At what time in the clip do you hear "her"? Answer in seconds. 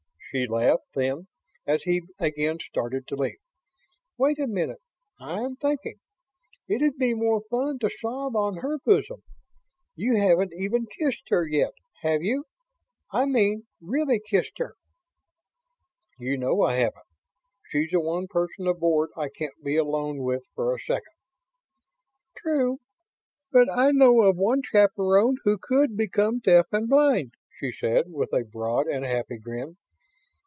8.59-8.79, 11.31-11.45, 14.59-14.75